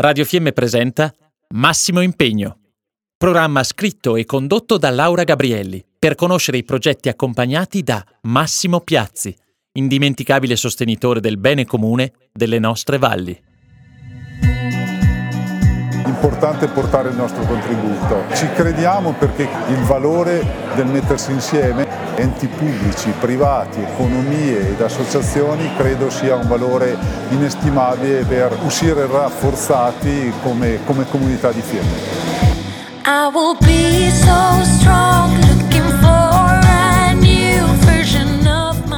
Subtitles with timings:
[0.00, 1.12] Radio Fiemme presenta
[1.54, 2.60] Massimo Impegno,
[3.16, 9.36] programma scritto e condotto da Laura Gabrielli per conoscere i progetti accompagnati da Massimo Piazzi,
[9.72, 13.36] indimenticabile sostenitore del bene comune delle nostre valli
[16.18, 18.24] importante portare il nostro contributo.
[18.34, 20.44] Ci crediamo perché il valore
[20.74, 21.86] del mettersi insieme,
[22.16, 26.96] enti pubblici, privati, economie ed associazioni, credo sia un valore
[27.30, 32.26] inestimabile per uscire rafforzati come, come comunità di firme.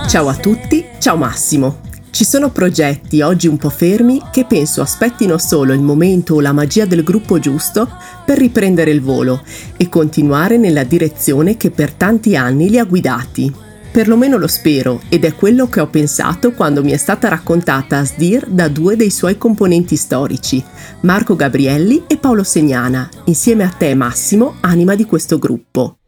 [0.08, 1.89] Ciao a tutti, ciao Massimo.
[2.10, 6.52] Ci sono progetti oggi un po' fermi che penso aspettino solo il momento o la
[6.52, 7.88] magia del gruppo giusto
[8.24, 9.42] per riprendere il volo
[9.76, 13.52] e continuare nella direzione che per tanti anni li ha guidati.
[13.92, 18.46] Perlomeno lo spero ed è quello che ho pensato quando mi è stata raccontata Asdir
[18.48, 20.62] da due dei suoi componenti storici,
[21.02, 25.99] Marco Gabrielli e Paolo Segnana, insieme a te Massimo, anima di questo gruppo.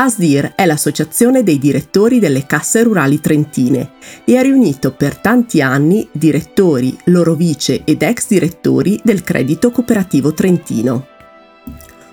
[0.00, 6.08] ASDIR è l'associazione dei direttori delle casse rurali trentine e ha riunito per tanti anni
[6.12, 11.17] direttori, loro vice ed ex direttori del credito cooperativo trentino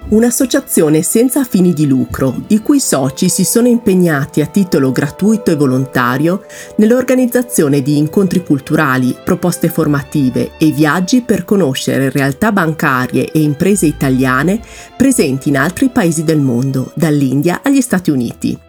[0.10, 5.56] un'associazione senza fini di lucro, i cui soci si sono impegnati a titolo gratuito e
[5.56, 6.46] volontario
[6.78, 14.62] nell'organizzazione di incontri culturali, proposte formative e viaggi per conoscere realtà bancarie e imprese italiane
[14.96, 18.65] presenti in altri paesi del mondo, dall'India agli Stati Uniti.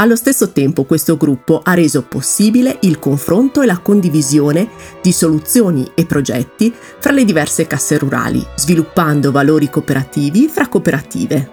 [0.00, 4.68] Allo stesso tempo questo gruppo ha reso possibile il confronto e la condivisione
[5.02, 11.50] di soluzioni e progetti fra le diverse casse rurali, sviluppando valori cooperativi fra cooperative.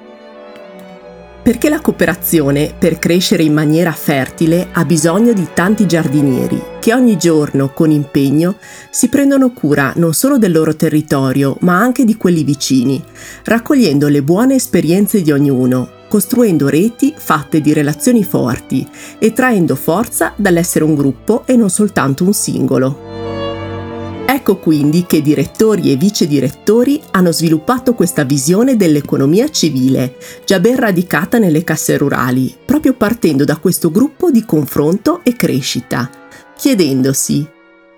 [1.42, 7.18] Perché la cooperazione, per crescere in maniera fertile, ha bisogno di tanti giardinieri che ogni
[7.18, 8.58] giorno, con impegno,
[8.92, 13.04] si prendono cura non solo del loro territorio, ma anche di quelli vicini,
[13.44, 18.88] raccogliendo le buone esperienze di ognuno, costruendo reti fatte di relazioni forti
[19.20, 24.24] e traendo forza dall'essere un gruppo e non soltanto un singolo.
[24.26, 30.16] Ecco quindi che direttori e vice direttori hanno sviluppato questa visione dell'economia civile,
[30.46, 36.10] già ben radicata nelle casse rurali, proprio partendo da questo gruppo di confronto e crescita,
[36.56, 37.46] chiedendosi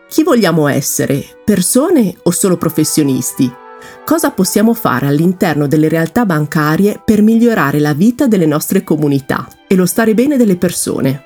[0.09, 3.66] chi vogliamo essere, persone o solo professionisti?
[4.05, 9.75] Cosa possiamo fare all'interno delle realtà bancarie per migliorare la vita delle nostre comunità e
[9.75, 11.25] lo stare bene delle persone?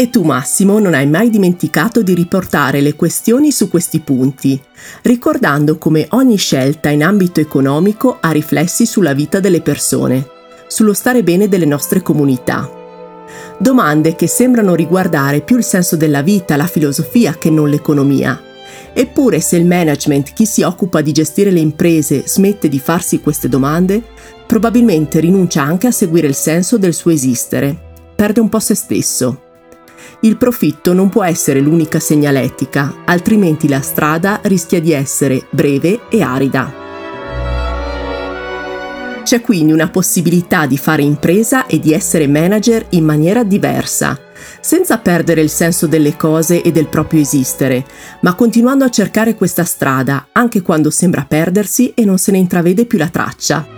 [0.00, 4.60] E tu Massimo non hai mai dimenticato di riportare le questioni su questi punti,
[5.02, 10.24] ricordando come ogni scelta in ambito economico ha riflessi sulla vita delle persone,
[10.68, 12.70] sullo stare bene delle nostre comunità.
[13.58, 18.40] Domande che sembrano riguardare più il senso della vita, la filosofia che non l'economia,
[18.92, 23.48] Eppure se il management, chi si occupa di gestire le imprese, smette di farsi queste
[23.48, 24.02] domande,
[24.46, 27.76] probabilmente rinuncia anche a seguire il senso del suo esistere,
[28.16, 29.42] perde un po' se stesso.
[30.20, 36.22] Il profitto non può essere l'unica segnaletica, altrimenti la strada rischia di essere breve e
[36.22, 36.86] arida.
[39.22, 44.18] C'è quindi una possibilità di fare impresa e di essere manager in maniera diversa,
[44.60, 47.84] senza perdere il senso delle cose e del proprio esistere,
[48.20, 52.86] ma continuando a cercare questa strada anche quando sembra perdersi e non se ne intravede
[52.86, 53.76] più la traccia.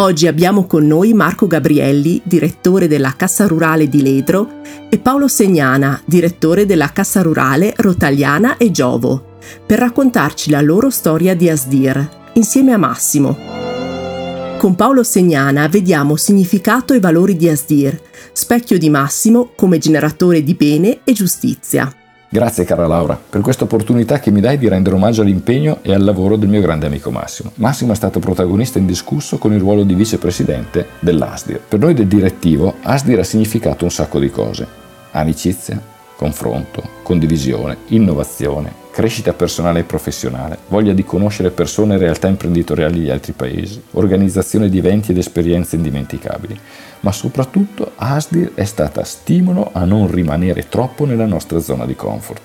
[0.00, 6.00] Oggi abbiamo con noi Marco Gabrielli, direttore della Cassa Rurale di Ledro, e Paolo Segnana,
[6.04, 12.72] direttore della Cassa Rurale Rotagliana e Giovo, per raccontarci la loro storia di Asdir, insieme
[12.72, 13.57] a Massimo.
[14.58, 17.96] Con Paolo Segnana vediamo significato e valori di Asdir,
[18.32, 21.94] specchio di Massimo come generatore di bene e giustizia.
[22.28, 26.02] Grazie cara Laura per questa opportunità che mi dai di rendere omaggio all'impegno e al
[26.02, 27.52] lavoro del mio grande amico Massimo.
[27.54, 31.60] Massimo è stato protagonista indiscusso con il ruolo di vicepresidente dell'ASDIR.
[31.60, 34.66] Per noi del direttivo ASDIR ha significato un sacco di cose.
[35.12, 35.80] Amicizia,
[36.16, 43.10] confronto, condivisione, innovazione, crescita personale e professionale, voglia di conoscere persone e realtà imprenditoriali di
[43.10, 46.58] altri paesi, organizzazione di eventi ed esperienze indimenticabili,
[47.02, 52.40] ma soprattutto ASDIR è stata stimolo a non rimanere troppo nella nostra zona di comfort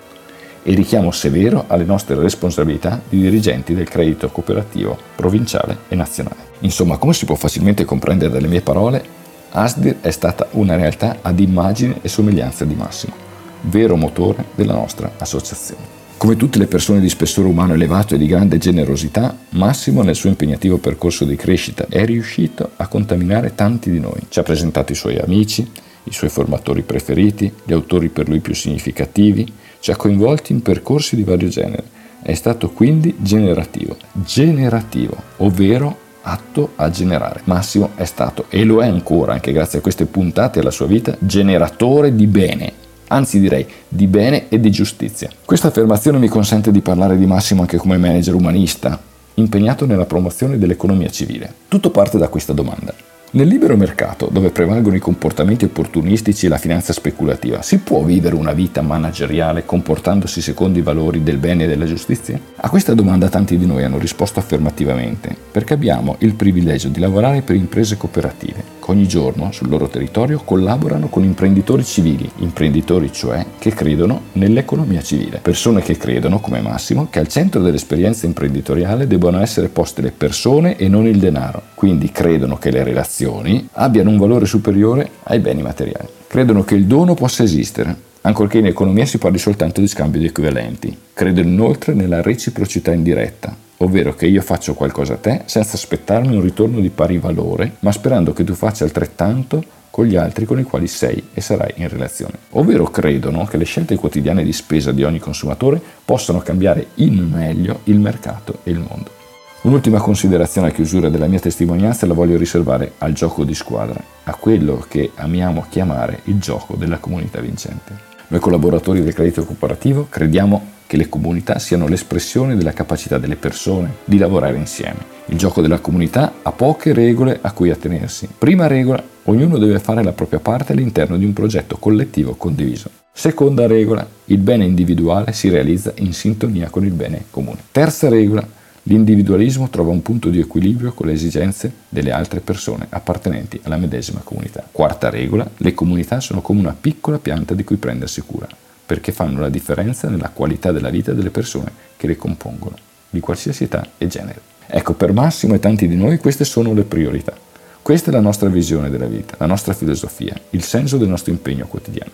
[0.62, 6.52] e richiamo severo alle nostre responsabilità di dirigenti del credito cooperativo provinciale e nazionale.
[6.60, 9.04] Insomma, come si può facilmente comprendere dalle mie parole,
[9.50, 13.16] ASDIR è stata una realtà ad immagine e somiglianza di Massimo,
[13.62, 15.93] vero motore della nostra associazione.
[16.24, 20.30] Come tutte le persone di spessore umano elevato e di grande generosità, Massimo nel suo
[20.30, 24.22] impegnativo percorso di crescita è riuscito a contaminare tanti di noi.
[24.30, 25.70] Ci ha presentato i suoi amici,
[26.04, 31.18] i suoi formatori preferiti, gli autori per lui più significativi, ci ha coinvolti in percorsi
[31.18, 31.84] di vario genere.
[32.22, 37.42] È stato quindi generativo, generativo, ovvero atto a generare.
[37.44, 41.18] Massimo è stato e lo è ancora, anche grazie a queste puntate alla sua vita,
[41.20, 42.83] generatore di bene,
[43.14, 45.30] anzi direi di bene e di giustizia.
[45.46, 49.00] Questa affermazione mi consente di parlare di Massimo anche come manager umanista,
[49.36, 51.54] impegnato nella promozione dell'economia civile.
[51.68, 52.94] Tutto parte da questa domanda.
[53.36, 58.36] Nel libero mercato, dove prevalgono i comportamenti opportunistici e la finanza speculativa, si può vivere
[58.36, 62.40] una vita manageriale comportandosi secondo i valori del bene e della giustizia?
[62.58, 67.42] A questa domanda tanti di noi hanno risposto affermativamente, perché abbiamo il privilegio di lavorare
[67.42, 73.72] per imprese cooperative, ogni giorno sul loro territorio collaborano con imprenditori civili, imprenditori cioè che
[73.72, 79.70] credono nell'economia civile, persone che credono, come Massimo, che al centro dell'esperienza imprenditoriale debbano essere
[79.70, 84.18] poste le persone e non il denaro, quindi credono che le relazioni azioni abbiano un
[84.18, 86.08] valore superiore ai beni materiali.
[86.28, 90.28] Credono che il dono possa esistere, ancorché in economia si parli soltanto di scambio di
[90.28, 90.96] equivalenti.
[91.14, 96.42] Credono inoltre nella reciprocità indiretta, ovvero che io faccio qualcosa a te senza aspettarmi un
[96.42, 100.64] ritorno di pari valore, ma sperando che tu faccia altrettanto con gli altri con i
[100.64, 102.34] quali sei e sarai in relazione.
[102.52, 107.82] Ovvero credono che le scelte quotidiane di spesa di ogni consumatore possano cambiare in meglio
[107.86, 109.23] il mercato e il mondo.
[109.64, 114.36] Un'ultima considerazione a chiusura della mia testimonianza la voglio riservare al gioco di squadra, a
[114.36, 117.98] quello che amiamo chiamare il gioco della comunità vincente.
[118.28, 123.94] Noi collaboratori del credito cooperativo crediamo che le comunità siano l'espressione della capacità delle persone
[124.04, 125.00] di lavorare insieme.
[125.28, 128.28] Il gioco della comunità ha poche regole a cui attenersi.
[128.38, 132.90] Prima regola, ognuno deve fare la propria parte all'interno di un progetto collettivo condiviso.
[133.14, 137.60] Seconda regola, il bene individuale si realizza in sintonia con il bene comune.
[137.72, 138.46] Terza regola,
[138.86, 144.20] L'individualismo trova un punto di equilibrio con le esigenze delle altre persone appartenenti alla medesima
[144.22, 144.68] comunità.
[144.70, 148.48] Quarta regola, le comunità sono come una piccola pianta di cui prendersi cura,
[148.86, 152.76] perché fanno la differenza nella qualità della vita delle persone che le compongono,
[153.10, 154.42] di qualsiasi età e genere.
[154.68, 157.34] Ecco, per Massimo e tanti di noi queste sono le priorità.
[157.82, 161.68] Questa è la nostra visione della vita, la nostra filosofia, il senso del nostro impegno
[161.68, 162.12] quotidiano.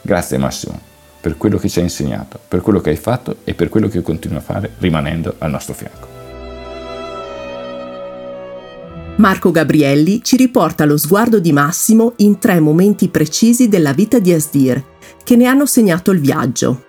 [0.00, 0.95] Grazie Massimo
[1.26, 4.00] per quello che ci hai insegnato, per quello che hai fatto e per quello che
[4.00, 6.06] continui a fare rimanendo al nostro fianco.
[9.16, 14.32] Marco Gabrielli ci riporta lo sguardo di Massimo in tre momenti precisi della vita di
[14.32, 14.80] Asdir,
[15.24, 16.84] che ne hanno segnato il viaggio.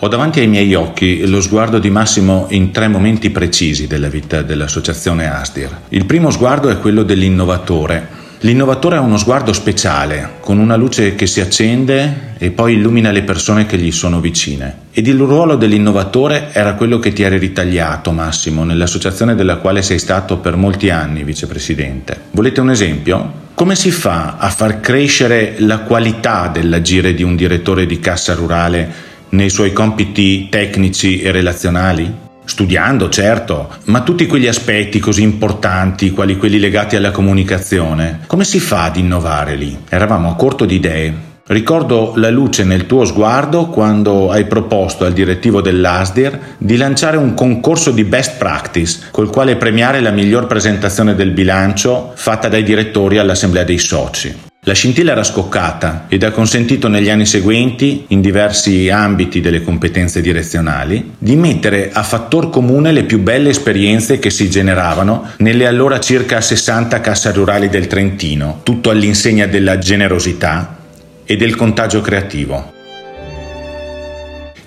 [0.00, 4.42] Ho davanti ai miei occhi lo sguardo di Massimo in tre momenti precisi della vita
[4.42, 5.84] dell'associazione Asdir.
[5.88, 11.26] Il primo sguardo è quello dell'innovatore, L'innovatore ha uno sguardo speciale, con una luce che
[11.26, 14.86] si accende e poi illumina le persone che gli sono vicine.
[14.92, 19.98] Ed il ruolo dell'innovatore era quello che ti eri ritagliato, Massimo, nell'associazione della quale sei
[19.98, 22.16] stato per molti anni vicepresidente.
[22.30, 23.46] Volete un esempio?
[23.54, 28.88] Come si fa a far crescere la qualità dell'agire di un direttore di cassa rurale
[29.30, 32.26] nei suoi compiti tecnici e relazionali?
[32.48, 38.58] Studiando certo, ma tutti quegli aspetti così importanti, quali quelli legati alla comunicazione, come si
[38.58, 39.78] fa ad innovare lì?
[39.88, 41.26] Eravamo a corto di idee.
[41.48, 47.34] Ricordo la luce nel tuo sguardo quando hai proposto al direttivo dell'ASDIR di lanciare un
[47.34, 53.18] concorso di best practice col quale premiare la miglior presentazione del bilancio fatta dai direttori
[53.18, 54.47] all'assemblea dei soci.
[54.68, 60.20] La scintilla era scoccata ed ha consentito negli anni seguenti, in diversi ambiti delle competenze
[60.20, 66.00] direzionali, di mettere a fattor comune le più belle esperienze che si generavano nelle allora
[66.00, 70.76] circa 60 casse rurali del Trentino, tutto all'insegna della generosità
[71.24, 72.76] e del contagio creativo.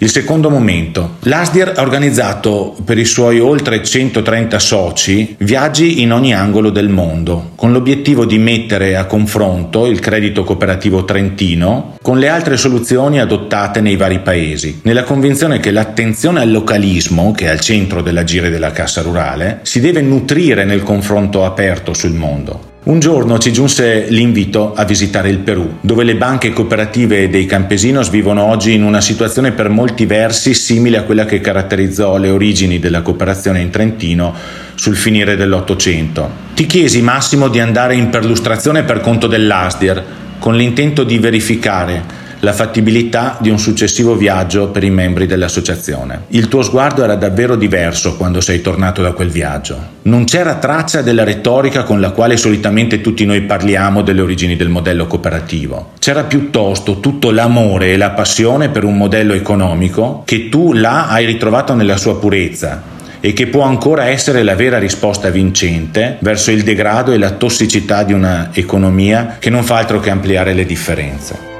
[0.01, 1.17] Il secondo momento.
[1.25, 7.51] L'Asdir ha organizzato per i suoi oltre 130 soci viaggi in ogni angolo del mondo,
[7.55, 13.79] con l'obiettivo di mettere a confronto il credito cooperativo trentino con le altre soluzioni adottate
[13.79, 18.71] nei vari paesi, nella convinzione che l'attenzione al localismo, che è al centro dell'agire della
[18.71, 22.70] Cassa Rurale, si deve nutrire nel confronto aperto sul mondo.
[22.83, 28.09] Un giorno ci giunse l'invito a visitare il Perù, dove le banche cooperative dei campesinos
[28.09, 32.79] vivono oggi in una situazione per molti versi simile a quella che caratterizzò le origini
[32.79, 34.33] della cooperazione in Trentino
[34.73, 36.27] sul finire dell'Ottocento.
[36.55, 40.03] Ti chiesi Massimo di andare in perlustrazione per conto dell'Asdir,
[40.39, 42.03] con l'intento di verificare
[42.41, 46.23] la fattibilità di un successivo viaggio per i membri dell'associazione.
[46.29, 49.99] Il tuo sguardo era davvero diverso quando sei tornato da quel viaggio.
[50.03, 54.69] Non c'era traccia della retorica con la quale solitamente tutti noi parliamo delle origini del
[54.69, 55.91] modello cooperativo.
[55.99, 61.25] C'era piuttosto tutto l'amore e la passione per un modello economico che tu là hai
[61.25, 62.81] ritrovato nella sua purezza
[63.19, 68.01] e che può ancora essere la vera risposta vincente verso il degrado e la tossicità
[68.01, 71.50] di una economia che non fa altro che ampliare le differenze.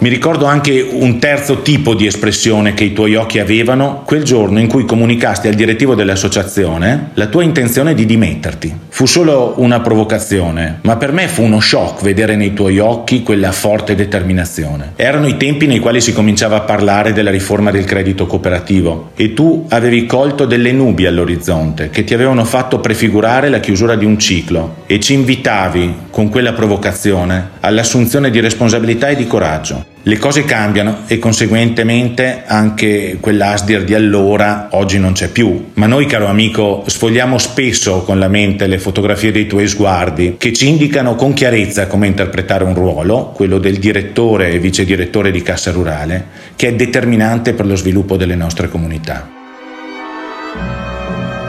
[0.00, 4.58] Mi ricordo anche un terzo tipo di espressione che i tuoi occhi avevano quel giorno
[4.58, 8.74] in cui comunicasti al direttivo dell'associazione la tua intenzione di dimetterti.
[8.88, 13.52] Fu solo una provocazione, ma per me fu uno shock vedere nei tuoi occhi quella
[13.52, 14.92] forte determinazione.
[14.96, 19.34] Erano i tempi nei quali si cominciava a parlare della riforma del credito cooperativo e
[19.34, 24.18] tu avevi colto delle nubi all'orizzonte che ti avevano fatto prefigurare la chiusura di un
[24.18, 29.89] ciclo e ci invitavi con quella provocazione all'assunzione di responsabilità e di coraggio.
[30.02, 35.72] Le cose cambiano e conseguentemente anche quell'Asdir di allora oggi non c'è più.
[35.74, 40.54] Ma noi, caro amico, sfogliamo spesso con la mente le fotografie dei tuoi sguardi che
[40.54, 45.42] ci indicano con chiarezza come interpretare un ruolo, quello del direttore e vice direttore di
[45.42, 49.28] Cassa Rurale, che è determinante per lo sviluppo delle nostre comunità.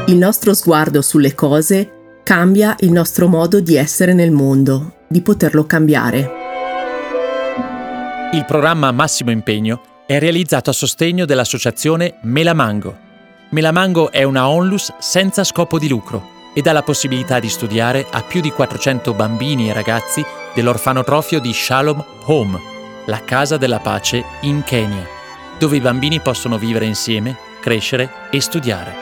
[0.08, 1.90] Il nostro sguardo sulle cose
[2.24, 6.41] cambia il nostro modo di essere nel mondo, di poterlo cambiare.
[8.34, 12.98] Il programma Massimo Impegno è realizzato a sostegno dell'associazione Melamango.
[13.50, 18.22] Melamango è una onlus senza scopo di lucro e dà la possibilità di studiare a
[18.22, 20.24] più di 400 bambini e ragazzi
[20.54, 22.58] dell'orfanotrofio di Shalom Home,
[23.08, 25.06] la casa della pace in Kenya,
[25.60, 29.01] dove i bambini possono vivere insieme, crescere e studiare.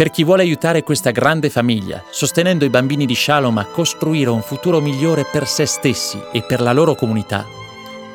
[0.00, 4.40] Per chi vuole aiutare questa grande famiglia, sostenendo i bambini di Shalom a costruire un
[4.40, 7.44] futuro migliore per se stessi e per la loro comunità,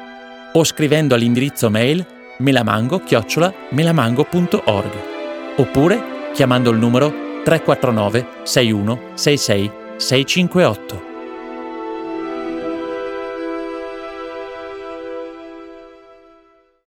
[0.55, 2.07] o scrivendo all'indirizzo mail
[2.39, 4.93] melamango-melamango.org
[5.57, 7.13] oppure chiamando il numero
[7.45, 11.14] 349 61 66 658.